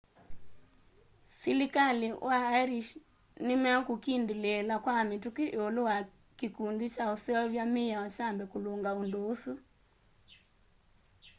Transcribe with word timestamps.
silikali 1.39 2.07
wa 2.27 2.39
ĩrĩsh 2.61 2.91
nĩmekũkindĩlĩĩla 3.47 4.75
kwa 4.83 4.95
mituki 5.09 5.45
iulu 5.55 5.81
wa 5.89 5.97
kĩkũndĩ 6.39 6.87
kya 6.93 7.05
ũseũvya 7.13 7.63
mĩao 7.73 8.05
kyambe 8.15 8.43
kulunga 8.51 8.89
undu 9.01 9.19
ũsu 9.33 9.53